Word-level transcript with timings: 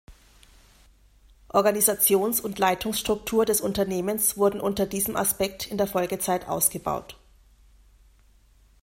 Organisations- 1.53 2.41
und 2.41 2.57
Leitungsstruktur 2.57 3.45
des 3.45 3.61
Unternehmens 3.61 4.35
wurden 4.35 4.59
unter 4.59 4.87
diesem 4.87 5.15
Aspekt 5.15 5.67
in 5.67 5.77
der 5.77 5.85
Folgezeit 5.85 6.47
ausgebaut. 6.47 7.15